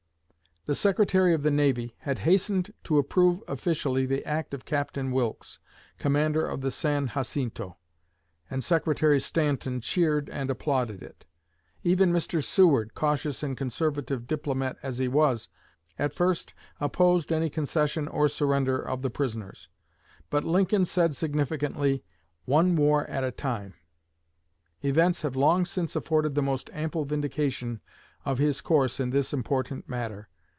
The 0.65 0.75
Secretary 0.75 1.33
of 1.33 1.41
the 1.41 1.49
Navy 1.49 1.95
had 2.01 2.19
hastened 2.19 2.71
to 2.83 2.99
approve 2.99 3.41
officially 3.47 4.05
the 4.05 4.23
act 4.27 4.53
of 4.53 4.63
Captain 4.63 5.09
Wilkes, 5.09 5.57
commander 5.97 6.45
of 6.45 6.61
the 6.61 6.69
"San 6.69 7.07
Jacinto," 7.15 7.77
and 8.47 8.63
Secretary 8.63 9.19
Stanton 9.19 9.81
"cheered 9.81 10.29
and 10.29 10.51
applauded" 10.51 11.01
it. 11.01 11.25
Even 11.81 12.13
Mr. 12.13 12.43
Seward, 12.43 12.93
cautious 12.93 13.41
and 13.41 13.57
conservative 13.57 14.27
diplomat 14.27 14.77
as 14.83 14.99
he 14.99 15.07
was, 15.07 15.49
at 15.97 16.13
first 16.13 16.53
"opposed 16.79 17.31
any 17.33 17.49
concession 17.49 18.07
or 18.07 18.27
surrender 18.29 18.77
of 18.77 19.01
the 19.01 19.09
prisoners." 19.09 19.67
But 20.29 20.43
Lincoln 20.43 20.85
said 20.85 21.15
significantly, 21.15 22.03
"One 22.45 22.75
war 22.75 23.09
at 23.09 23.23
a 23.23 23.31
time." 23.31 23.73
Events 24.83 25.23
have 25.23 25.35
long 25.35 25.65
since 25.65 25.95
afforded 25.95 26.35
the 26.35 26.43
most 26.43 26.69
ample 26.71 27.03
vindication 27.03 27.81
of 28.25 28.37
his 28.37 28.61
course 28.61 28.99
in 28.99 29.09
this 29.09 29.33
important 29.33 29.89
matter. 29.89 30.27